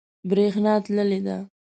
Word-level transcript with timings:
بریښنا 0.29 0.73
تللی 0.83 1.19
ده 1.25 1.37